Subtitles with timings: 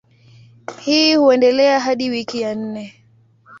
[0.79, 2.93] Hii huendelea hadi wiki ya nne.